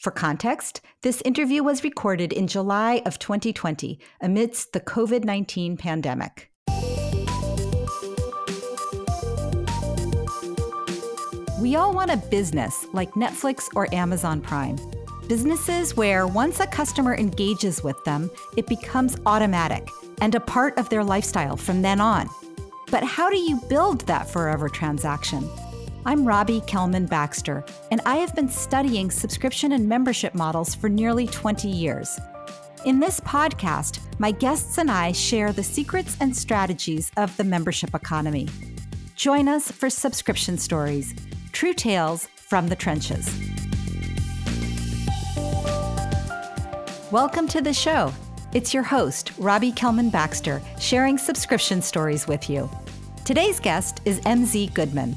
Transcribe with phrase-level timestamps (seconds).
[0.00, 6.50] For context, this interview was recorded in July of 2020 amidst the COVID 19 pandemic.
[11.60, 14.78] We all want a business like Netflix or Amazon Prime.
[15.28, 19.86] Businesses where once a customer engages with them, it becomes automatic
[20.22, 22.26] and a part of their lifestyle from then on.
[22.90, 25.46] But how do you build that forever transaction?
[26.06, 31.26] I'm Robbie Kellman Baxter, and I have been studying subscription and membership models for nearly
[31.26, 32.18] 20 years.
[32.86, 37.94] In this podcast, my guests and I share the secrets and strategies of the membership
[37.94, 38.48] economy.
[39.14, 41.14] Join us for subscription stories,
[41.52, 43.28] true tales from the trenches.
[47.12, 48.10] Welcome to the show.
[48.54, 52.70] It's your host, Robbie Kellman Baxter, sharing subscription stories with you.
[53.26, 55.14] Today's guest is MZ Goodman.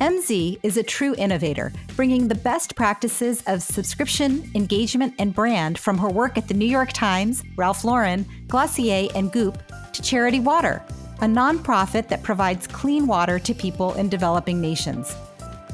[0.00, 5.98] MZ is a true innovator, bringing the best practices of subscription, engagement, and brand from
[5.98, 9.62] her work at the New York Times, Ralph Lauren, Glossier, and Goop
[9.92, 10.82] to Charity Water,
[11.20, 15.14] a nonprofit that provides clean water to people in developing nations.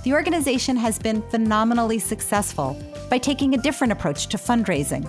[0.04, 5.08] The organization has been phenomenally successful by taking a different approach to fundraising.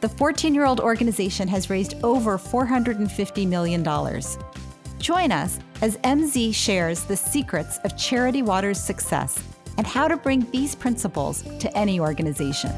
[0.00, 3.82] The 14 year old organization has raised over $450 million.
[4.98, 9.42] Join us as MZ shares the secrets of Charity Water's success
[9.76, 12.72] and how to bring these principles to any organization.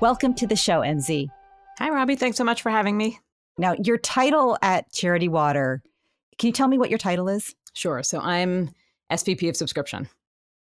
[0.00, 1.28] Welcome to the show, MZ.
[1.78, 2.16] Hi, Robbie.
[2.16, 3.20] Thanks so much for having me.
[3.58, 5.82] Now, your title at Charity Water,
[6.38, 7.54] can you tell me what your title is?
[7.74, 8.02] Sure.
[8.02, 8.70] So I'm
[9.12, 10.08] SVP of subscription.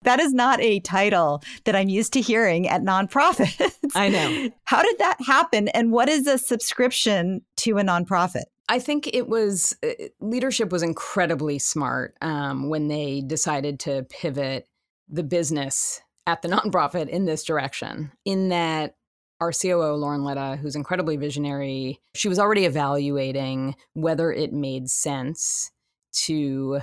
[0.03, 3.75] That is not a title that I'm used to hearing at nonprofits.
[3.95, 4.49] I know.
[4.65, 5.67] How did that happen?
[5.69, 8.43] And what is a subscription to a nonprofit?
[8.67, 14.67] I think it was uh, leadership was incredibly smart um, when they decided to pivot
[15.09, 18.11] the business at the nonprofit in this direction.
[18.25, 18.95] In that,
[19.39, 25.71] our COO, Lauren Letta, who's incredibly visionary, she was already evaluating whether it made sense
[26.13, 26.81] to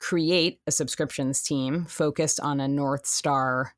[0.00, 3.72] create a subscriptions team focused on a North Star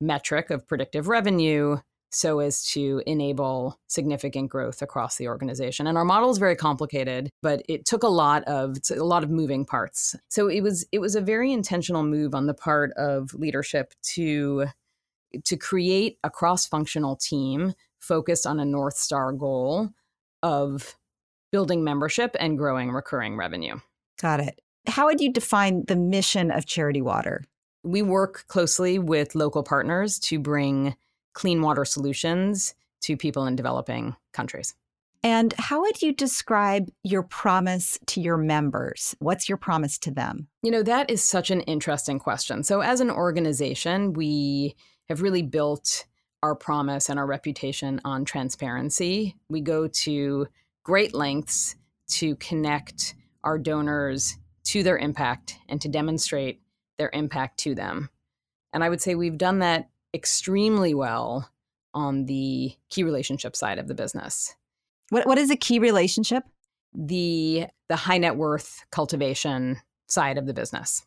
[0.00, 1.78] metric of predictive revenue
[2.14, 5.86] so as to enable significant growth across the organization.
[5.86, 9.30] And our model is very complicated, but it took a lot of a lot of
[9.30, 10.14] moving parts.
[10.28, 14.66] So it was it was a very intentional move on the part of leadership to
[15.42, 19.90] to create a cross-functional team focused on a North Star goal
[20.42, 20.94] of
[21.50, 23.80] building membership and growing recurring revenue.
[24.20, 24.60] Got it.
[24.86, 27.44] How would you define the mission of Charity Water?
[27.82, 30.94] We work closely with local partners to bring
[31.32, 34.74] clean water solutions to people in developing countries.
[35.22, 39.16] And how would you describe your promise to your members?
[39.20, 40.48] What's your promise to them?
[40.62, 42.62] You know, that is such an interesting question.
[42.62, 44.76] So, as an organization, we
[45.08, 46.04] have really built
[46.42, 49.34] our promise and our reputation on transparency.
[49.48, 50.46] We go to
[50.82, 51.74] great lengths
[52.08, 56.60] to connect our donors to their impact and to demonstrate
[56.98, 58.10] their impact to them.
[58.72, 61.50] And I would say we've done that extremely well
[61.92, 64.54] on the key relationship side of the business.
[65.10, 66.44] What what is a key relationship?
[66.94, 71.04] The the high net worth cultivation side of the business.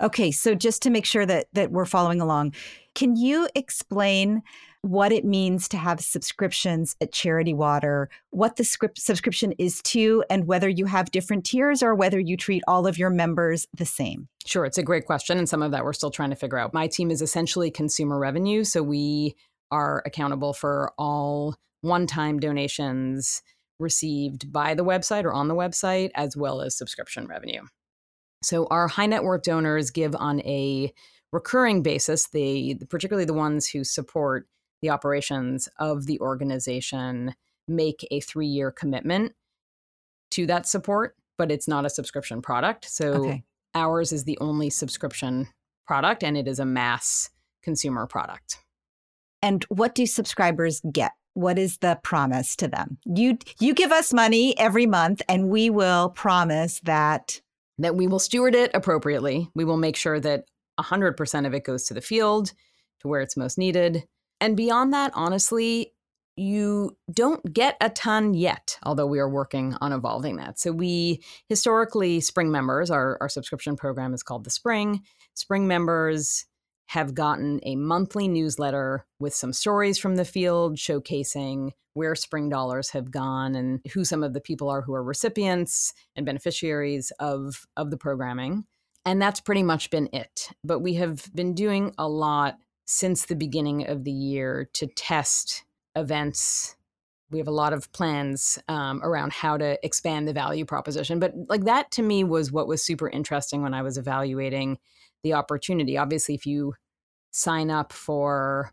[0.00, 2.54] Okay, so just to make sure that that we're following along,
[2.94, 4.42] can you explain
[4.82, 10.24] what it means to have subscriptions at Charity Water, what the script subscription is to,
[10.28, 13.86] and whether you have different tiers or whether you treat all of your members the
[13.86, 14.28] same?
[14.44, 15.38] Sure, it's a great question.
[15.38, 16.74] And some of that we're still trying to figure out.
[16.74, 18.64] My team is essentially consumer revenue.
[18.64, 19.36] So we
[19.70, 23.40] are accountable for all one time donations
[23.78, 27.62] received by the website or on the website, as well as subscription revenue.
[28.42, 30.92] So our high net worth donors give on a
[31.32, 34.46] recurring basis, they particularly the ones who support
[34.82, 37.34] the operations of the organization
[37.68, 39.32] make a three year commitment
[40.32, 42.84] to that support, but it's not a subscription product.
[42.90, 43.44] So okay.
[43.74, 45.48] ours is the only subscription
[45.86, 47.30] product and it is a mass
[47.62, 48.58] consumer product.
[49.40, 51.12] And what do subscribers get?
[51.34, 52.98] What is the promise to them?
[53.04, 57.40] You you give us money every month and we will promise that
[57.78, 59.48] that we will steward it appropriately.
[59.54, 60.44] We will make sure that
[60.78, 62.52] 100% of it goes to the field
[63.00, 64.04] to where it's most needed
[64.42, 65.92] and beyond that, honestly,
[66.34, 70.58] you don't get a ton yet, although we are working on evolving that.
[70.58, 75.02] So we historically spring members, our, our subscription program is called the Spring.
[75.34, 76.44] Spring members
[76.86, 82.90] have gotten a monthly newsletter with some stories from the field showcasing where spring dollars
[82.90, 87.64] have gone and who some of the people are who are recipients and beneficiaries of,
[87.76, 88.64] of the programming.
[89.06, 90.48] And that's pretty much been it.
[90.64, 95.64] But we have been doing a lot since the beginning of the year to test
[95.96, 96.76] events.
[97.30, 101.18] We have a lot of plans um, around how to expand the value proposition.
[101.18, 104.78] But like that to me was what was super interesting when I was evaluating
[105.22, 105.96] the opportunity.
[105.96, 106.74] Obviously, if you
[107.30, 108.72] sign up for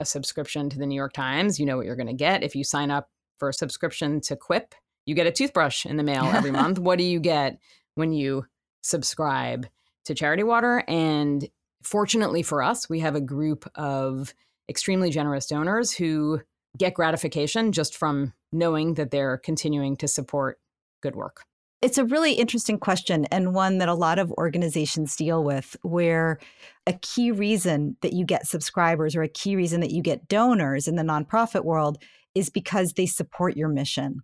[0.00, 2.44] a subscription to the New York Times, you know what you're going to get.
[2.44, 4.74] If you sign up for a subscription to Quip,
[5.06, 6.78] you get a toothbrush in the mail every month.
[6.78, 7.58] What do you get
[7.94, 8.44] when you
[8.82, 9.66] subscribe
[10.04, 10.84] to Charity Water?
[10.86, 11.48] And
[11.88, 14.34] fortunately for us, we have a group of
[14.68, 16.40] extremely generous donors who
[16.76, 20.60] get gratification just from knowing that they're continuing to support
[21.02, 21.44] good work.
[21.80, 26.38] It's a really interesting question and one that a lot of organizations deal with, where
[26.86, 30.88] a key reason that you get subscribers or a key reason that you get donors
[30.88, 31.98] in the nonprofit world
[32.34, 34.20] is because they support your mission.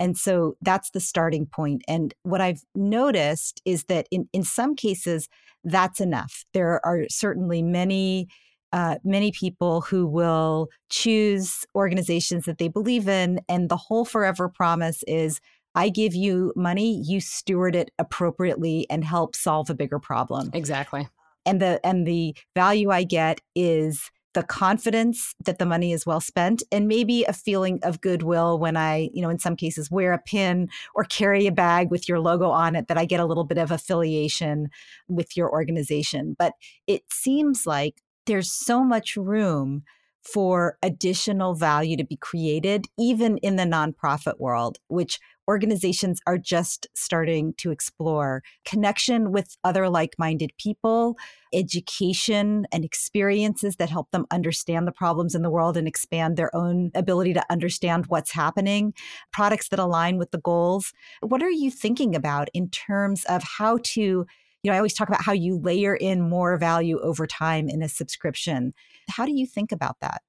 [0.00, 1.82] And so that's the starting point.
[1.86, 5.28] And what I've noticed is that in, in some cases,
[5.62, 6.44] that's enough.
[6.52, 8.28] There are certainly many
[8.72, 13.38] uh, many people who will choose organizations that they believe in.
[13.48, 15.40] And the whole forever promise is
[15.76, 20.50] I give you money, you steward it appropriately and help solve a bigger problem.
[20.52, 21.06] Exactly.
[21.46, 26.20] And the and the value I get is the confidence that the money is well
[26.20, 30.12] spent and maybe a feeling of goodwill when I, you know, in some cases wear
[30.12, 33.24] a pin or carry a bag with your logo on it that I get a
[33.24, 34.68] little bit of affiliation
[35.08, 36.34] with your organization.
[36.38, 36.52] But
[36.86, 39.84] it seems like there's so much room
[40.22, 46.86] for additional value to be created, even in the nonprofit world, which organizations are just
[46.94, 48.42] starting to explore.
[48.64, 51.16] Connection with other like minded people,
[51.52, 56.54] education and experiences that help them understand the problems in the world and expand their
[56.54, 58.94] own ability to understand what's happening,
[59.32, 60.92] products that align with the goals.
[61.20, 64.26] What are you thinking about in terms of how to?
[64.62, 67.82] You know, I always talk about how you layer in more value over time in
[67.82, 68.72] a subscription.
[69.10, 70.22] How do you think about that?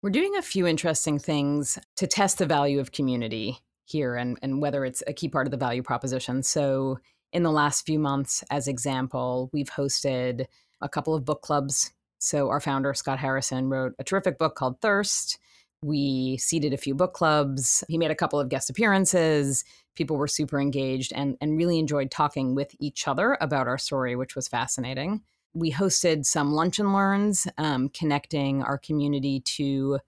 [0.00, 3.58] We're doing a few interesting things to test the value of community
[3.88, 6.42] here and, and whether it's a key part of the value proposition.
[6.42, 6.98] So,
[7.30, 10.46] in the last few months, as example, we've hosted
[10.80, 11.92] a couple of book clubs.
[12.18, 15.38] So, our founder, Scott Harrison, wrote a terrific book called Thirst.
[15.82, 17.84] We seeded a few book clubs.
[17.88, 19.64] He made a couple of guest appearances.
[19.94, 24.16] People were super engaged and, and really enjoyed talking with each other about our story,
[24.16, 25.22] which was fascinating
[25.54, 29.98] we hosted some lunch and learns, um, connecting our community to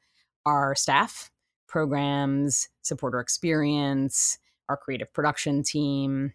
[0.47, 1.31] our staff,
[1.71, 4.39] programs, supporter experience,
[4.69, 6.35] our creative production team,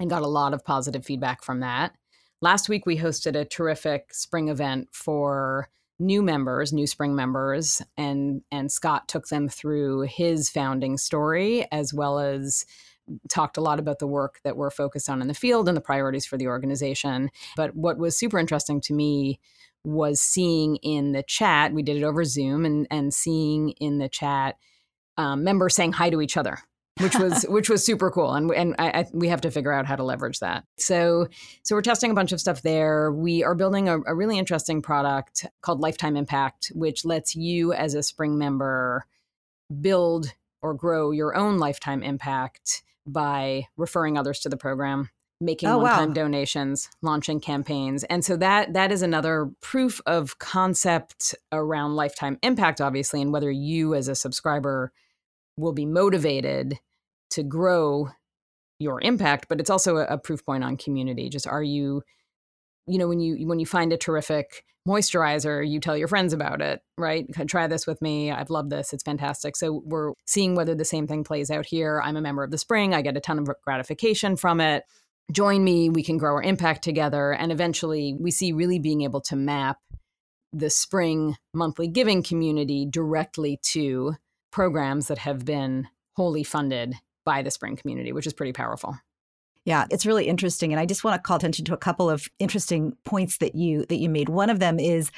[0.00, 1.94] and got a lot of positive feedback from that.
[2.40, 5.68] Last week, we hosted a terrific spring event for
[5.98, 11.94] new members, new spring members, and and Scott took them through his founding story as
[11.94, 12.66] well as
[13.28, 15.82] talked a lot about the work that we're focused on in the field and the
[15.82, 17.30] priorities for the organization.
[17.54, 19.40] But what was super interesting to me
[19.84, 24.08] was seeing in the chat, we did it over Zoom, and, and seeing in the
[24.08, 24.56] chat
[25.16, 26.58] um, members saying hi to each other.
[27.00, 29.86] which was which was super cool, and and I, I, we have to figure out
[29.86, 30.64] how to leverage that.
[30.78, 31.28] So
[31.62, 33.12] so we're testing a bunch of stuff there.
[33.12, 37.94] We are building a, a really interesting product called Lifetime Impact, which lets you as
[37.94, 39.06] a Spring member
[39.80, 40.32] build
[40.62, 45.10] or grow your own lifetime impact by referring others to the program
[45.44, 46.14] making oh, one-time wow.
[46.14, 48.04] donations launching campaigns.
[48.04, 53.50] And so that that is another proof of concept around lifetime impact obviously and whether
[53.50, 54.92] you as a subscriber
[55.56, 56.78] will be motivated
[57.30, 58.08] to grow
[58.78, 61.28] your impact but it's also a, a proof point on community.
[61.28, 62.02] Just are you
[62.86, 66.60] you know when you when you find a terrific moisturizer you tell your friends about
[66.60, 67.26] it right?
[67.48, 68.30] Try this with me.
[68.30, 68.92] I've loved this.
[68.92, 69.56] It's fantastic.
[69.56, 72.00] So we're seeing whether the same thing plays out here.
[72.02, 72.94] I'm a member of the spring.
[72.94, 74.84] I get a ton of gratification from it
[75.32, 79.20] join me we can grow our impact together and eventually we see really being able
[79.20, 79.78] to map
[80.52, 84.14] the spring monthly giving community directly to
[84.52, 88.96] programs that have been wholly funded by the spring community which is pretty powerful
[89.64, 92.28] yeah, it's really interesting and I just want to call attention to a couple of
[92.38, 94.28] interesting points that you that you made.
[94.28, 95.10] One of them is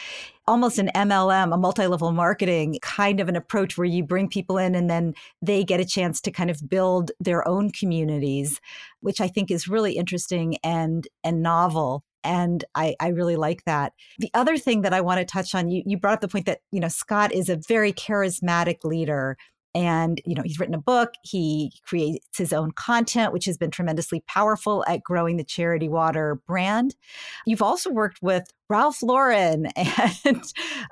[0.47, 4.77] almost an MLM, a multi-level marketing kind of an approach where you bring people in
[4.77, 8.61] and then they get a chance to kind of build their own communities,
[9.01, 13.93] which I think is really interesting and and novel and I, I, really like that.
[14.19, 16.47] The other thing that I want to touch on, you, you brought up the point
[16.47, 19.37] that you know Scott is a very charismatic leader,
[19.77, 23.71] And, you know, he's written a book, he creates his own content, which has been
[23.71, 26.97] tremendously powerful at growing the Charity Water brand.
[27.45, 30.43] You've also worked with Ralph Lauren and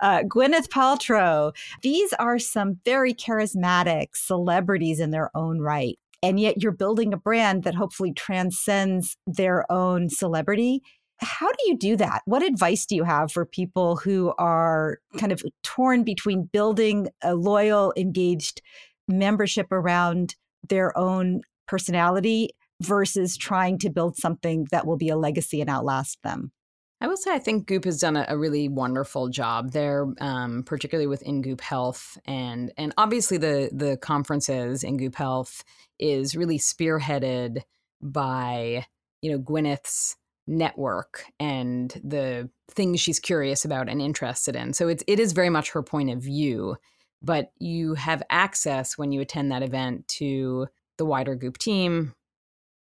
[0.03, 1.57] uh, Gwyneth Paltrow.
[1.81, 5.99] These are some very charismatic celebrities in their own right.
[6.23, 10.83] And yet you're building a brand that hopefully transcends their own celebrity
[11.19, 12.23] how do you do that?
[12.25, 17.35] What advice do you have for people who are kind of torn between building a
[17.35, 18.61] loyal, engaged
[19.09, 20.35] membership around
[20.69, 22.51] their own personality
[22.83, 26.53] versus trying to build something that will be a legacy and outlast them?
[27.01, 30.63] I will say I think Goop has done a, a really wonderful job there, um,
[30.65, 35.65] particularly with In Goop Health, and and obviously the the conferences in Goop Health
[35.99, 37.61] is really spearheaded
[38.01, 38.87] by
[39.21, 44.73] you know Gwyneth's network and the things she's curious about and interested in.
[44.73, 46.77] So it's it is very much her point of view,
[47.23, 52.15] but you have access when you attend that event to the wider Goop team,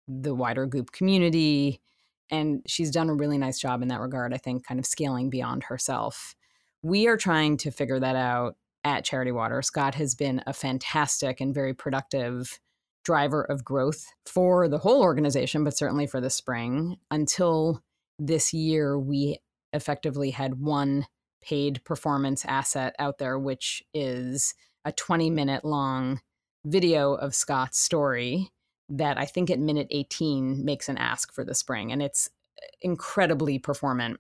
[0.07, 1.81] the wider Goop community,
[2.31, 5.31] and she's done a really nice job in that regard, I think kind of scaling
[5.31, 6.35] beyond herself.
[6.83, 9.63] We are trying to figure that out at Charity Water.
[9.63, 12.61] Scott has been a fantastic and very productive
[13.07, 16.97] driver of growth for the whole organization, but certainly for the spring.
[17.09, 17.81] Until
[18.19, 19.39] this year, we
[19.73, 21.07] effectively had one
[21.41, 26.21] paid performance asset out there, which is a 20 minute long
[26.65, 28.51] video of Scott's story
[28.89, 31.93] that I think at minute 18 makes an ask for the spring.
[31.93, 32.29] And it's
[32.83, 34.19] incredibly performant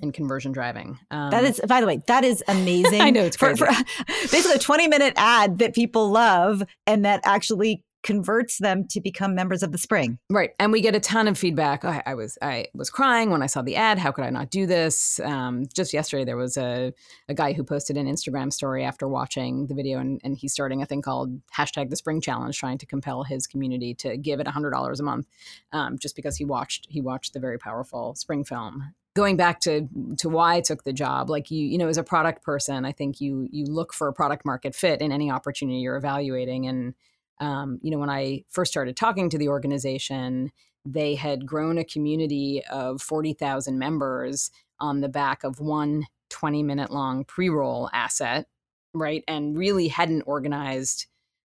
[0.00, 0.98] in conversion driving.
[1.10, 3.00] Um, that is, by the way, that is amazing.
[3.02, 3.58] I know it's crazy.
[3.58, 3.84] For, for
[4.30, 9.34] basically a 20 minute ad that people love and that actually converts them to become
[9.34, 10.18] members of the spring.
[10.30, 10.50] Right.
[10.58, 11.84] And we get a ton of feedback.
[11.84, 13.98] I was I was crying when I saw the ad.
[13.98, 15.20] How could I not do this?
[15.20, 16.92] Um, just yesterday there was a,
[17.28, 20.82] a guy who posted an Instagram story after watching the video and, and he's starting
[20.82, 24.46] a thing called hashtag the spring challenge, trying to compel his community to give it
[24.46, 25.26] hundred dollars a month.
[25.72, 29.88] Um, just because he watched he watched the very powerful spring film going back to
[30.18, 32.92] to why I took the job, like you, you know, as a product person, I
[32.92, 36.66] think you you look for a product market fit in any opportunity you're evaluating.
[36.66, 36.94] And
[37.40, 40.52] um, you know, when I first started talking to the organization,
[40.84, 46.90] they had grown a community of 40,000 members on the back of one 20 minute
[46.90, 48.46] long pre roll asset,
[48.94, 49.24] right?
[49.26, 51.06] And really hadn't organized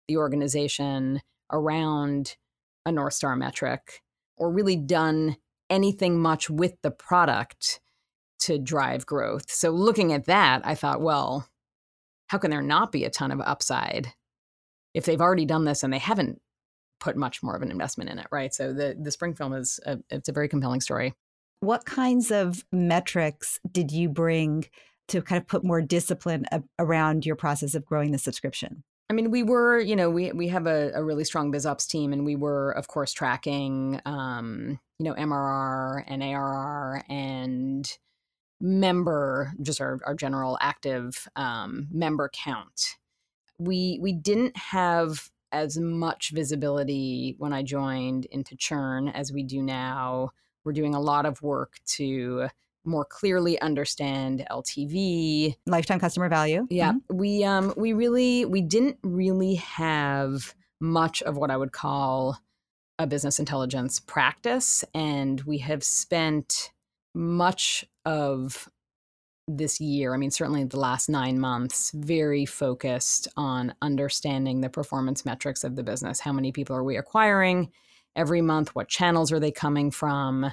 [0.08, 1.20] the organization
[1.50, 2.36] around
[2.84, 4.02] a North Star metric
[4.36, 5.36] or really done
[5.70, 7.80] anything much with the product
[8.40, 9.50] to drive growth.
[9.50, 11.48] So looking at that, I thought, well,
[12.26, 14.12] how can there not be a ton of upside
[14.94, 16.40] if they've already done this and they haven't
[17.00, 18.54] put much more of an investment in it, right?
[18.54, 21.14] So the the spring film is a, it's a very compelling story.
[21.60, 24.66] What kinds of metrics did you bring
[25.08, 26.46] to kind of put more discipline
[26.78, 28.84] around your process of growing the subscription?
[29.10, 31.86] I mean, we were, you know, we we have a, a really strong biz ops
[31.86, 37.98] team, and we were, of course, tracking, um, you know, MRR and ARR and
[38.60, 42.96] member, just our, our general active um, member count
[43.58, 49.62] we we didn't have as much visibility when I joined into churn as we do
[49.62, 50.30] now.
[50.64, 52.48] We're doing a lot of work to
[52.84, 56.66] more clearly understand LTV, lifetime customer value.
[56.70, 57.16] Yeah, mm-hmm.
[57.16, 62.38] we um we really we didn't really have much of what I would call
[62.98, 66.72] a business intelligence practice, and we have spent
[67.14, 68.68] much of
[69.48, 75.24] this year, I mean, certainly the last nine months, very focused on understanding the performance
[75.24, 76.20] metrics of the business.
[76.20, 77.70] How many people are we acquiring
[78.14, 78.74] every month?
[78.74, 80.52] What channels are they coming from?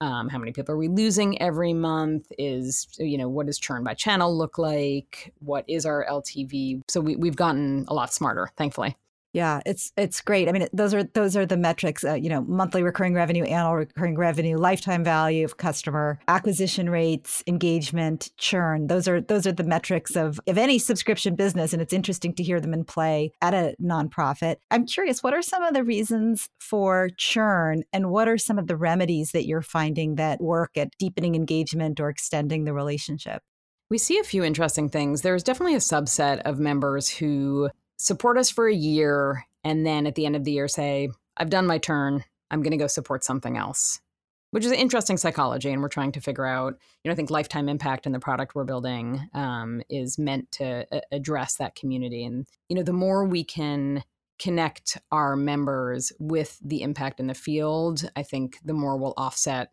[0.00, 2.26] Um, how many people are we losing every month?
[2.38, 5.32] Is, you know, what does churn by channel look like?
[5.38, 6.80] What is our LTV?
[6.88, 8.96] So we, we've gotten a lot smarter, thankfully.
[9.32, 10.46] Yeah, it's it's great.
[10.46, 12.04] I mean, those are those are the metrics.
[12.04, 17.42] Uh, you know, monthly recurring revenue, annual recurring revenue, lifetime value of customer, acquisition rates,
[17.46, 18.88] engagement, churn.
[18.88, 22.42] Those are those are the metrics of of any subscription business, and it's interesting to
[22.42, 24.56] hear them in play at a nonprofit.
[24.70, 28.66] I'm curious, what are some of the reasons for churn, and what are some of
[28.66, 33.42] the remedies that you're finding that work at deepening engagement or extending the relationship?
[33.88, 35.20] We see a few interesting things.
[35.20, 37.70] There's definitely a subset of members who
[38.02, 41.50] support us for a year and then at the end of the year say, I've
[41.50, 42.24] done my turn.
[42.50, 44.00] I'm going to go support something else,
[44.50, 45.70] which is an interesting psychology.
[45.70, 48.56] And we're trying to figure out, you know, I think lifetime impact in the product
[48.56, 52.24] we're building um, is meant to a- address that community.
[52.24, 54.02] And, you know, the more we can
[54.40, 59.70] connect our members with the impact in the field, I think the more we'll offset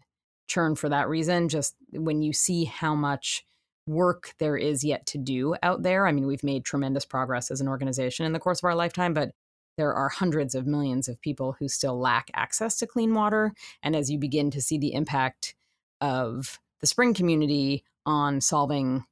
[0.48, 1.50] churn for that reason.
[1.50, 3.44] Just when you see how much
[3.90, 6.06] work there is yet to do out there.
[6.06, 9.14] I mean, we've made tremendous progress as an organization in the course of our lifetime,
[9.14, 9.32] but
[9.78, 13.54] there are hundreds of millions of people who still lack access to clean water.
[13.82, 15.56] And as you begin to see the impact
[16.02, 19.06] of the spring community on solving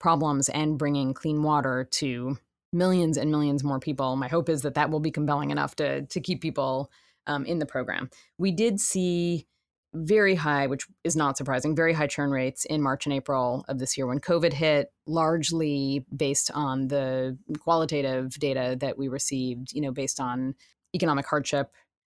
[0.00, 2.38] problems and bringing clean water to
[2.72, 6.02] millions and millions more people, my hope is that that will be compelling enough to,
[6.06, 6.90] to keep people
[7.26, 8.08] um, in the program.
[8.38, 9.46] We did see
[9.94, 13.78] very high, which is not surprising, very high churn rates in March and April of
[13.78, 19.80] this year when COVID hit, largely based on the qualitative data that we received, you
[19.80, 20.54] know, based on
[20.94, 21.70] economic hardship,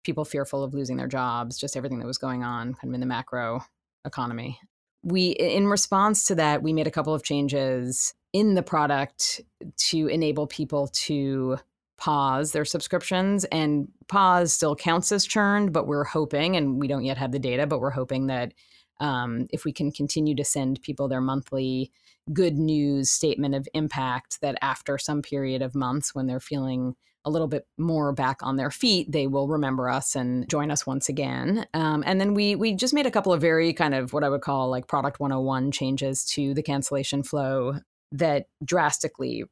[0.03, 2.99] people fearful of losing their jobs, just everything that was going on kind of in
[2.99, 3.63] the macro
[4.05, 4.59] economy.
[5.03, 9.41] We, in response to that, we made a couple of changes in the product
[9.77, 11.57] to enable people to
[12.03, 17.05] pause their subscriptions and pause still counts as churned but we're hoping and we don't
[17.05, 18.53] yet have the data but we're hoping that
[18.99, 21.93] um, if we can continue to send people their monthly
[22.33, 26.93] good news statement of impact that after some period of months when they're feeling
[27.23, 30.85] a little bit more back on their feet they will remember us and join us
[30.85, 31.65] once again.
[31.73, 34.29] Um, and then we we just made a couple of very kind of what i
[34.29, 37.75] would call like product 101 changes to the cancellation flow
[38.11, 39.45] that drastically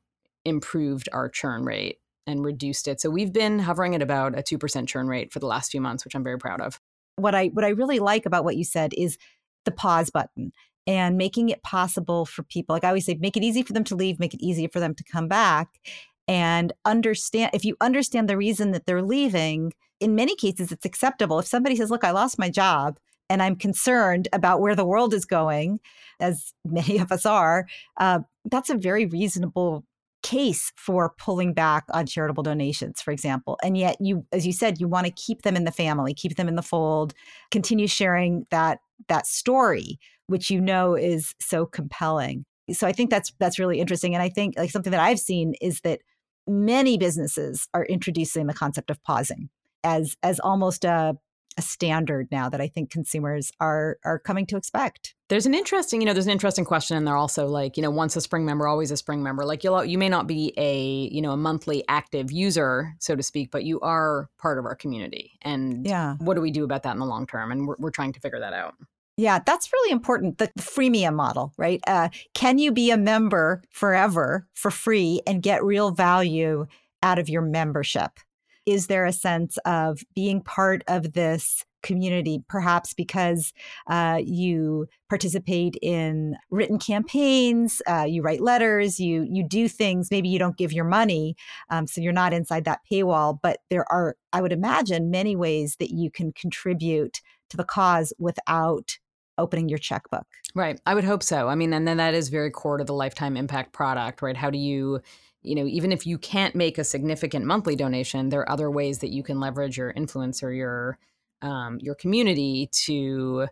[0.44, 3.02] improved our churn rate and reduced it.
[3.02, 6.06] So we've been hovering at about a 2% churn rate for the last few months,
[6.06, 6.80] which I'm very proud of.
[7.16, 9.18] What I what I really like about what you said is
[9.66, 10.52] the pause button
[10.88, 12.74] and making it possible for people.
[12.76, 14.80] Like I always say, make it easy for them to leave, make it easy for
[14.80, 15.80] them to come back
[16.28, 21.40] and understand if you understand the reason that they're leaving, in many cases it's acceptable.
[21.40, 22.98] If somebody says, "Look, I lost my job
[23.30, 25.80] and I'm concerned about where the world is going,"
[26.20, 29.86] as many of us are, uh, that's a very reasonable
[30.24, 33.58] case for pulling back on charitable donations, for example.
[33.64, 36.36] And yet, you, as you said, you want to keep them in the family, keep
[36.36, 37.14] them in the fold,
[37.50, 42.46] continue sharing that that story, which you know is so compelling.
[42.72, 44.14] So I think that's that's really interesting.
[44.14, 46.02] And I think like something that I've seen is that
[46.48, 49.50] many businesses are introducing the concept of pausing
[49.84, 51.16] as as almost a
[51.62, 55.14] a standard now that I think consumers are are coming to expect.
[55.30, 57.92] There's an interesting, you know, there's an interesting question and they're also like, you know,
[57.92, 59.46] once a spring member, always a spring member.
[59.46, 63.24] Like you'll you may not be a, you know, a monthly active user, so to
[63.24, 65.34] speak, but you are part of our community.
[65.44, 66.16] And yeah.
[66.18, 67.52] what do we do about that in the long term?
[67.52, 68.74] And we're, we're trying to figure that out.
[69.18, 70.40] Yeah, that's really important.
[70.40, 71.80] The, the freemium model, right?
[71.86, 76.66] Uh, can you be a member forever for free and get real value
[77.04, 78.20] out of your membership?
[78.66, 83.54] Is there a sense of being part of this community, perhaps because
[83.88, 90.12] uh, you participate in written campaigns, uh, you write letters, you you do things.
[90.12, 91.36] Maybe you don't give your money,
[91.70, 93.38] um, so you're not inside that paywall.
[93.42, 98.14] But there are, I would imagine, many ways that you can contribute to the cause
[98.20, 98.98] without
[99.38, 100.28] opening your checkbook.
[100.54, 100.80] Right.
[100.86, 101.48] I would hope so.
[101.48, 104.38] I mean, and then that is very core to the lifetime impact product, right?
[104.38, 105.02] How do you
[105.44, 109.00] you know, even if you can't make a significant monthly donation, there are other ways
[109.00, 110.98] that you can leverage your influence or your
[111.42, 113.48] um, your community to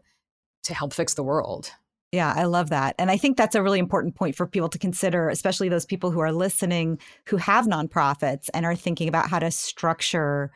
[0.64, 1.72] to help fix the world.
[2.12, 2.96] Yeah, I love that.
[2.98, 6.10] And I think that's a really important point for people to consider, especially those people
[6.10, 10.52] who are listening who have nonprofits and are thinking about how to structure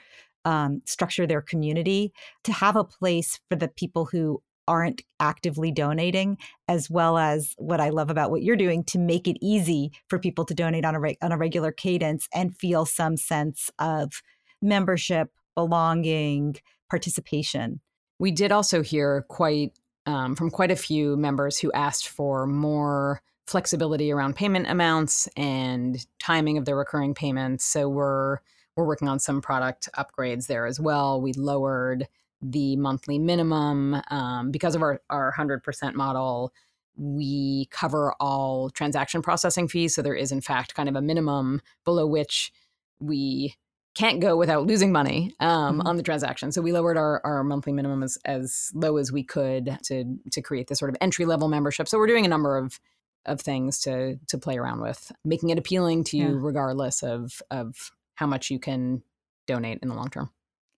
[0.45, 2.11] um, structure their community
[2.43, 7.79] to have a place for the people who aren't actively donating, as well as what
[7.79, 10.95] I love about what you're doing to make it easy for people to donate on
[10.95, 14.21] a re- on a regular cadence and feel some sense of
[14.61, 16.55] membership, belonging,
[16.89, 17.81] participation.
[18.19, 19.73] We did also hear quite
[20.05, 26.05] um, from quite a few members who asked for more flexibility around payment amounts and
[26.19, 27.65] timing of their recurring payments.
[27.65, 28.37] So we're
[28.75, 31.21] we're working on some product upgrades there as well.
[31.21, 32.07] We lowered
[32.43, 34.01] the monthly minimum.
[34.09, 36.53] Um, because of our, our 100% model,
[36.95, 39.95] we cover all transaction processing fees.
[39.95, 42.51] So there is, in fact, kind of a minimum below which
[42.99, 43.55] we
[43.95, 45.87] can't go without losing money um, mm-hmm.
[45.87, 46.51] on the transaction.
[46.51, 50.41] So we lowered our, our monthly minimum as, as low as we could to to
[50.41, 51.87] create this sort of entry level membership.
[51.87, 52.79] So we're doing a number of
[53.25, 56.37] of things to to play around with, making it appealing to you yeah.
[56.37, 59.03] regardless of of how much you can
[59.45, 60.29] donate in the long term.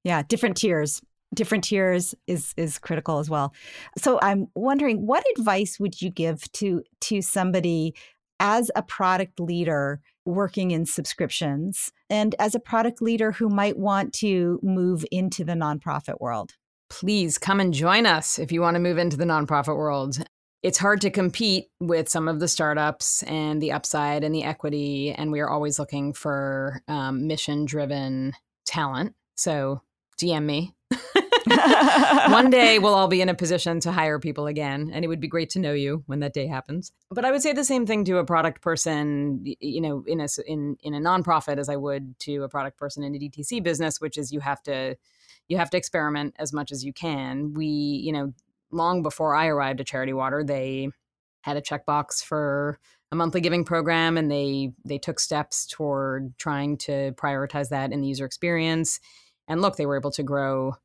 [0.03, 1.01] Yeah, different tiers
[1.35, 3.53] different tiers is is critical as well.
[3.97, 7.93] So I'm wondering what advice would you give to to somebody
[8.39, 14.13] as a product leader working in subscriptions and as a product leader who might want
[14.13, 16.53] to move into the nonprofit world?
[16.89, 20.23] Please come and join us if you want to move into the nonprofit world.
[20.63, 25.11] It's hard to compete with some of the startups and the upside and the equity,
[25.11, 28.33] and we are always looking for um, mission driven
[28.65, 29.13] talent.
[29.35, 29.81] So
[30.19, 30.73] DM me.
[32.29, 35.19] One day we'll all be in a position to hire people again, and it would
[35.19, 36.91] be great to know you when that day happens.
[37.11, 40.27] But I would say the same thing to a product person, you know, in a
[40.47, 44.01] in in a nonprofit as I would to a product person in a DTC business,
[44.01, 44.95] which is you have to
[45.47, 47.53] you have to experiment as much as you can.
[47.53, 48.33] We, you know,
[48.71, 50.89] long before I arrived at Charity Water, they
[51.41, 52.79] had a checkbox for
[53.11, 58.01] a monthly giving program and they they took steps toward trying to prioritize that in
[58.01, 58.99] the user experience
[59.47, 60.75] and look they were able to grow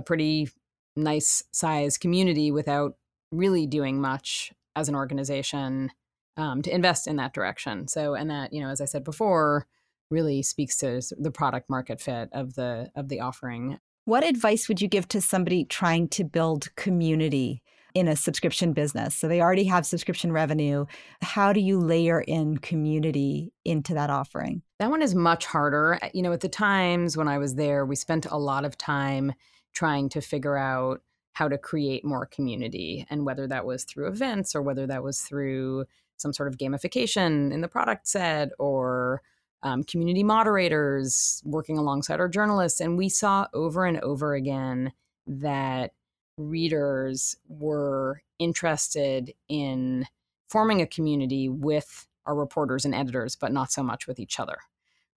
[0.00, 0.48] a pretty
[0.96, 2.96] nice size community without
[3.30, 5.90] really doing much as an organization
[6.36, 9.66] um, to invest in that direction so and that you know as i said before
[10.10, 14.80] really speaks to the product market fit of the of the offering what advice would
[14.80, 17.62] you give to somebody trying to build community
[17.94, 19.14] in a subscription business.
[19.14, 20.86] So they already have subscription revenue.
[21.22, 24.62] How do you layer in community into that offering?
[24.78, 25.98] That one is much harder.
[26.14, 29.32] You know, at the times when I was there, we spent a lot of time
[29.72, 31.02] trying to figure out
[31.32, 35.20] how to create more community and whether that was through events or whether that was
[35.20, 35.84] through
[36.16, 39.22] some sort of gamification in the product set or
[39.62, 42.80] um, community moderators working alongside our journalists.
[42.80, 44.92] And we saw over and over again
[45.26, 45.92] that
[46.36, 50.06] readers were interested in
[50.48, 54.58] forming a community with our reporters and editors, but not so much with each other.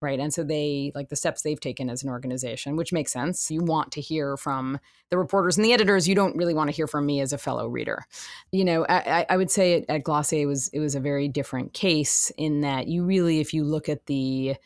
[0.04, 0.20] Right.
[0.20, 3.50] And so they like the steps they've taken as an organization, which makes sense.
[3.50, 4.78] You want to hear from
[5.10, 6.10] the reporters and the editors.
[6.10, 8.04] You don't really want to hear from me as a fellow reader.
[8.52, 11.72] You know, I, I would say at Glossier it was it was a very different
[11.72, 14.58] case in that you really, if you look at the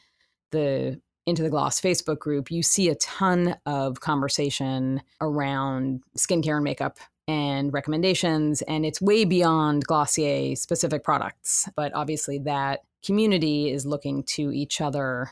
[0.50, 6.63] the into the Gloss Facebook group, you see a ton of conversation around skincare and
[6.63, 6.97] makeup
[7.28, 8.63] and recommendations.
[8.63, 11.69] And it's way beyond Glossier specific products.
[11.76, 15.32] But obviously, that community is looking to each other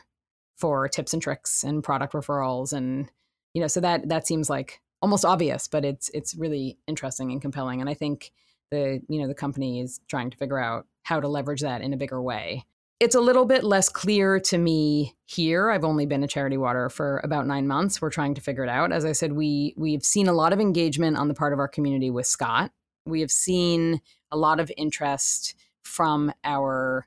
[0.56, 2.72] for tips and tricks and product referrals.
[2.72, 3.10] And,
[3.54, 7.42] you know, so that that seems like almost obvious, but it's it's really interesting and
[7.42, 7.80] compelling.
[7.80, 8.32] And I think
[8.70, 11.92] the, you know, the company is trying to figure out how to leverage that in
[11.92, 12.64] a bigger way
[12.98, 15.70] it's a little bit less clear to me here.
[15.70, 18.00] I've only been at Charity Water for about nine months.
[18.00, 18.90] We're trying to figure it out.
[18.90, 21.68] As I said, we we've seen a lot of engagement on the part of our
[21.68, 22.72] community with Scott.
[23.04, 24.00] We have seen
[24.30, 27.06] a lot of interest from our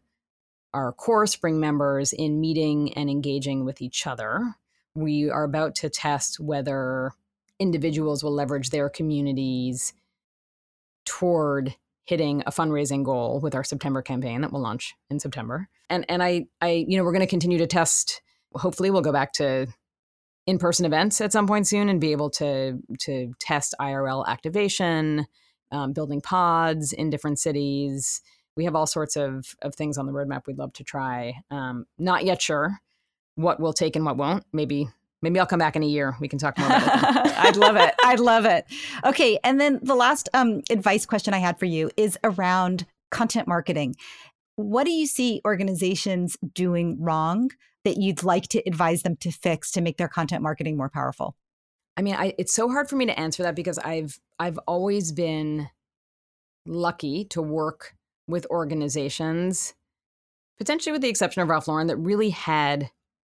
[0.74, 4.56] our core spring members in meeting and engaging with each other.
[4.96, 7.14] We are about to test whether
[7.60, 9.94] individuals will leverage their communities
[11.06, 15.70] toward hitting a fundraising goal with our September campaign that will launch in September.
[15.90, 18.22] And and I I you know we're going to continue to test.
[18.54, 19.68] Hopefully, we'll go back to
[20.48, 25.28] in-person events at some point soon and be able to to test IRL activation,
[25.72, 28.22] um, building pods in different cities.
[28.60, 31.42] We have all sorts of of things on the roadmap we'd love to try.
[31.50, 32.78] Um, not yet sure
[33.36, 34.44] what we'll take and what won't.
[34.52, 34.90] Maybe
[35.22, 36.18] maybe I'll come back in a year.
[36.20, 37.34] We can talk more about it.
[37.38, 37.96] I'd love it.
[38.04, 38.66] I'd love it.
[39.06, 39.40] Okay.
[39.46, 43.96] And then the last um, advice question I had for you is around content marketing.
[44.58, 47.52] What do you see organizations doing wrong
[47.86, 51.38] that you'd like to advise them to fix to make their content marketing more powerful?
[51.96, 55.14] I mean, I, it's so hard for me to answer that because I've I've always
[55.14, 55.70] been
[56.66, 57.96] lucky to work
[58.30, 59.74] with organizations,
[60.58, 62.92] potentially with the exception of Ralph Lauren, that really had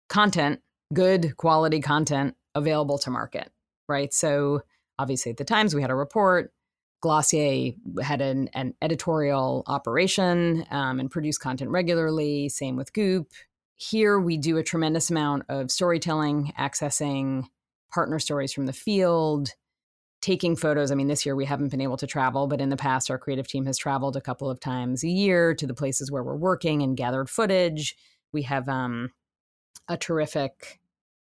[0.10, 0.62] content
[0.94, 3.52] good quality content available to market,
[3.90, 4.14] right?
[4.14, 4.62] So
[4.98, 6.52] obviously at the Times we had a report.
[7.02, 12.50] Glossier had an, an editorial operation um, and produced content regularly.
[12.50, 13.32] Same with Goop.
[13.76, 17.48] Here we do a tremendous amount of storytelling, accessing
[17.94, 19.50] partner stories from the field,
[20.26, 20.92] taking photos.
[20.92, 23.20] I mean, this year we haven't been able to travel, but in the past, our
[23.20, 26.36] creative team has traveled a couple of times a year to the places where we're
[26.36, 27.96] working and gathered footage.
[28.32, 29.12] We have um,
[29.88, 30.80] a terrific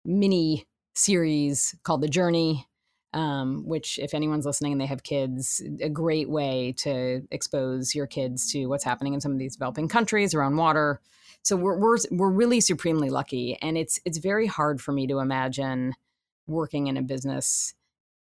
[0.06, 2.68] mini series called The Journey,
[3.12, 8.06] um, which, if anyone's listening and they have kids, a great way to expose your
[8.06, 11.02] kids to what's happening in some of these developing countries around water.
[11.42, 15.18] So we're we're we're really supremely lucky, and it's it's very hard for me to
[15.18, 15.96] imagine
[16.46, 17.74] working in a business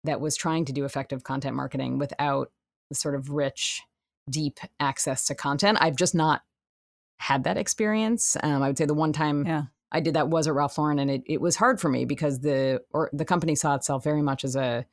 [0.04, 2.50] that was trying to do effective content marketing without
[2.88, 3.82] the sort of rich,
[4.28, 5.78] deep access to content.
[5.80, 6.42] I've just not
[7.18, 8.36] had that experience.
[8.42, 9.62] Um, I would say the one time yeah.
[9.92, 12.40] I did that was at Ralph Lauren, and it, it was hard for me because
[12.40, 14.84] the or the company saw itself very much as a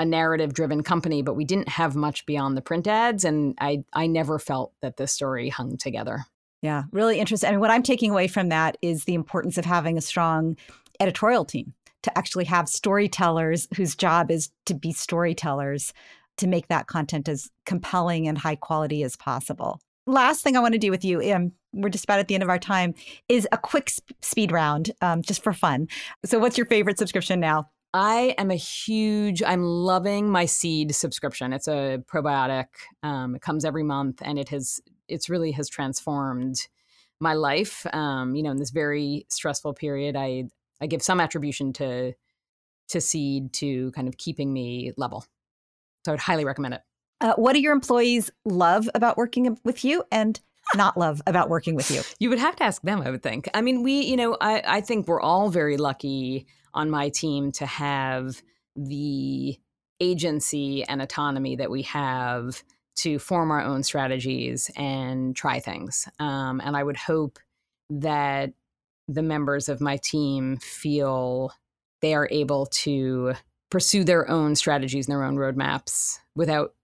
[0.00, 3.84] a narrative driven company, but we didn't have much beyond the print ads, and I
[3.92, 6.24] I never felt that the story hung together.
[6.62, 7.48] Yeah, really interesting.
[7.48, 10.56] I mean, what I'm taking away from that is the importance of having a strong
[11.00, 11.74] editorial team
[12.08, 15.92] to actually have storytellers whose job is to be storytellers
[16.38, 19.80] to make that content as compelling and high quality as possible.
[20.06, 22.42] Last thing I want to do with you, um, we're just about at the end
[22.42, 22.94] of our time,
[23.28, 25.88] is a quick sp- speed round um, just for fun.
[26.24, 27.68] So, what's your favorite subscription now?
[27.92, 31.52] I am a huge, I'm loving my seed subscription.
[31.52, 32.66] It's a probiotic.
[33.02, 36.68] Um, it comes every month and it has, it's really has transformed
[37.20, 37.86] my life.
[37.92, 40.44] Um, you know, in this very stressful period, I,
[40.80, 42.14] I give some attribution to,
[42.88, 45.24] to seed to kind of keeping me level.
[46.04, 46.82] So I would highly recommend it.
[47.20, 50.40] Uh, what do your employees love about working with you and
[50.76, 52.02] not love about working with you?
[52.20, 53.48] You would have to ask them, I would think.
[53.54, 57.50] I mean, we, you know, I, I think we're all very lucky on my team
[57.52, 58.40] to have
[58.76, 59.58] the
[60.00, 62.62] agency and autonomy that we have
[62.96, 66.08] to form our own strategies and try things.
[66.18, 67.38] Um, and I would hope
[67.90, 68.52] that
[69.08, 71.52] the members of my team feel
[72.02, 73.32] they are able to
[73.70, 76.74] pursue their own strategies and their own roadmaps without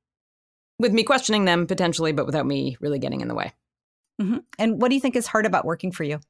[0.78, 3.52] with me questioning them potentially but without me really getting in the way.
[4.20, 4.38] Mm-hmm.
[4.60, 6.20] and what do you think is hard about working for you?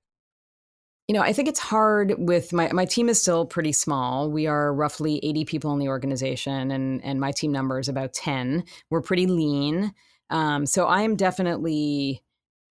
[1.09, 4.31] You know i think it's hard with my my team is still pretty small.
[4.31, 8.13] We are roughly 80 people in the organization and and my team number is about
[8.15, 9.93] 10 we're pretty lean.
[10.31, 12.24] Um, so i am definitely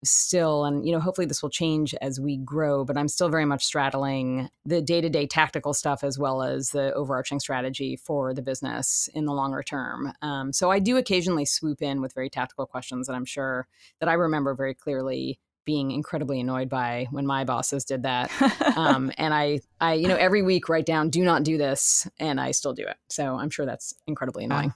[0.03, 3.45] still and you know hopefully this will change as we grow but i'm still very
[3.45, 9.11] much straddling the day-to-day tactical stuff as well as the overarching strategy for the business
[9.15, 10.13] in the longer term.
[10.23, 14.09] Um, so i do occasionally swoop in with very tactical questions that i'm sure that
[14.09, 18.31] i remember very clearly being incredibly annoyed by when my bosses did that.
[18.77, 22.41] Um, and i i you know every week write down do not do this and
[22.41, 22.97] i still do it.
[23.09, 24.73] So i'm sure that's incredibly annoying.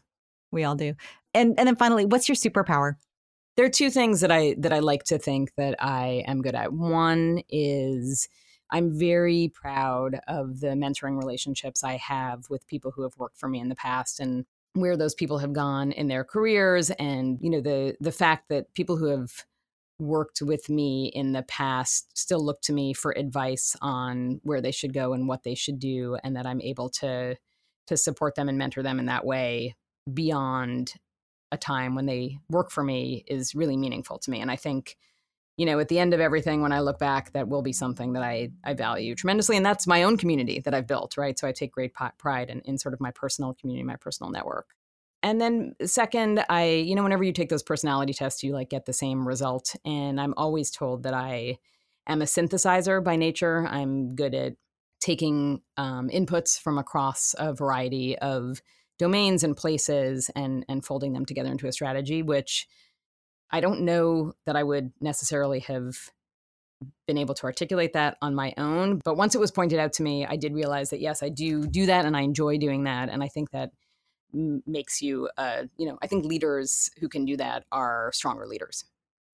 [0.51, 0.95] we all do.
[1.33, 2.97] And and then finally what's your superpower
[3.57, 6.55] there are two things that I that I like to think that I am good
[6.55, 6.73] at.
[6.73, 8.29] One is
[8.71, 13.49] I'm very proud of the mentoring relationships I have with people who have worked for
[13.49, 17.51] me in the past and where those people have gone in their careers and you
[17.51, 19.45] know the the fact that people who have
[20.01, 24.73] worked with me in the past still look to me for advice on where they
[24.73, 27.37] should go and what they should do and that I'm able to
[27.87, 29.77] to support them and mentor them in that way
[30.13, 30.95] beyond
[31.55, 34.41] a time when they work for me is really meaningful to me.
[34.41, 34.97] And I think,
[35.57, 38.13] you know, at the end of everything, when I look back, that will be something
[38.13, 39.57] that I, I value tremendously.
[39.57, 41.39] And that's my own community that I've built, right?
[41.39, 44.75] So I take great pride in, in sort of my personal community, my personal network.
[45.23, 48.85] And then second, I, you know, whenever you take those personality tests, you like get
[48.85, 49.75] the same result.
[49.85, 51.59] And I'm always told that I
[52.07, 53.67] am a synthesizer by nature.
[53.67, 54.55] I'm good at
[55.01, 58.61] taking um, inputs from across a variety of
[58.99, 62.67] domains and places and and folding them together into a strategy which
[63.51, 66.11] i don't know that i would necessarily have
[67.07, 70.03] been able to articulate that on my own but once it was pointed out to
[70.03, 73.09] me i did realize that yes i do do that and i enjoy doing that
[73.09, 73.71] and i think that
[74.67, 78.85] makes you uh, you know i think leaders who can do that are stronger leaders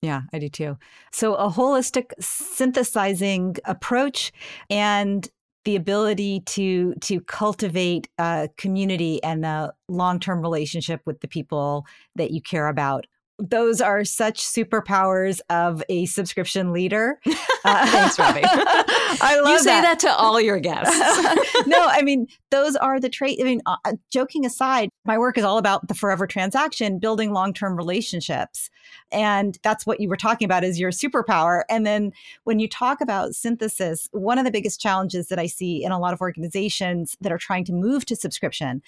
[0.03, 0.79] yeah, I do too.
[1.13, 4.33] So, a holistic synthesizing approach
[4.71, 5.29] and
[5.65, 12.31] the ability to to cultivate a community and a long-term relationship with the people that
[12.31, 13.07] you care about
[13.41, 17.21] those are such superpowers of a subscription leader.
[17.63, 18.41] Uh, Thanks, Robbie.
[18.45, 19.83] I love you say that.
[19.83, 20.97] that to all your guests.
[21.67, 23.39] no, I mean those are the traits.
[23.39, 27.35] I mean, uh, uh, joking aside, my work is all about the forever transaction, building
[27.35, 28.71] long-term relationships,
[29.13, 31.65] and that's what you were talking about is your superpower.
[31.69, 32.13] And then
[32.45, 35.99] when you talk about synthesis, one of the biggest challenges that I see in a
[35.99, 38.81] lot of organizations that are trying to move to subscription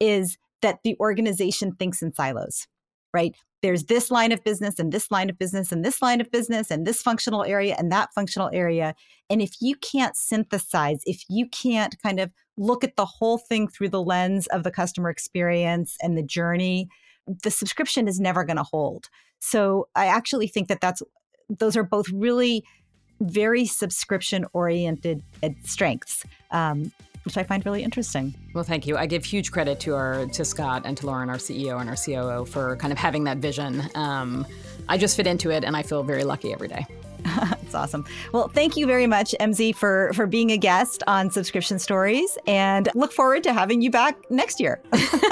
[0.00, 2.66] is that the organization thinks in silos
[3.14, 3.34] right?
[3.62, 6.70] There's this line of business and this line of business and this line of business
[6.70, 8.94] and this functional area and that functional area.
[9.28, 13.68] And if you can't synthesize, if you can't kind of look at the whole thing
[13.68, 16.88] through the lens of the customer experience and the journey,
[17.42, 19.08] the subscription is never going to hold.
[19.40, 21.02] So I actually think that that's
[21.48, 22.64] those are both really
[23.20, 25.22] very subscription oriented
[25.64, 26.24] strengths.
[26.50, 26.92] Um,
[27.24, 28.34] which I find really interesting.
[28.54, 28.96] Well, thank you.
[28.96, 31.96] I give huge credit to our to Scott and to Lauren, our CEO and our
[31.96, 33.82] COO, for kind of having that vision.
[33.94, 34.46] Um,
[34.88, 36.86] I just fit into it, and I feel very lucky every day.
[37.24, 38.06] That's awesome.
[38.32, 42.88] Well, thank you very much, MZ, for for being a guest on Subscription Stories, and
[42.94, 44.80] look forward to having you back next year.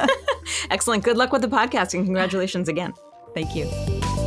[0.70, 1.05] Excellent.
[1.05, 2.92] Good luck with the podcast, and congratulations again.
[3.35, 4.26] Thank you.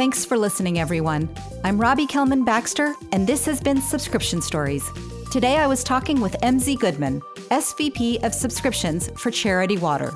[0.00, 1.28] Thanks for listening, everyone.
[1.62, 4.88] I'm Robbie Kellman Baxter, and this has been Subscription Stories.
[5.30, 10.14] Today I was talking with MZ Goodman, SVP of Subscriptions for Charity Water.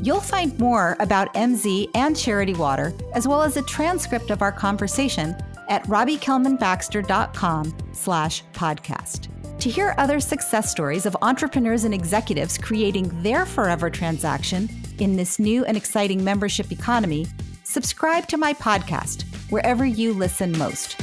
[0.00, 4.52] You'll find more about MZ and Charity Water, as well as a transcript of our
[4.52, 5.34] conversation
[5.68, 9.58] at robbiekellmanbaxter.com slash podcast.
[9.58, 14.68] To hear other success stories of entrepreneurs and executives creating their forever transaction
[15.00, 17.26] in this new and exciting membership economy,
[17.68, 20.96] subscribe to my podcast wherever you listen most.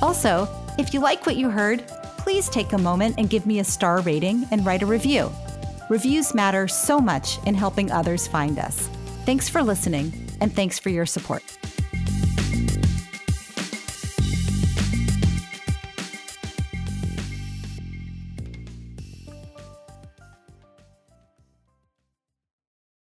[0.00, 3.64] Also, If you like what you heard, please take a moment and give me a
[3.64, 5.30] star rating and write a review.
[5.90, 8.88] Reviews matter so much in helping others find us.
[9.26, 11.42] Thanks for listening, and thanks for your support.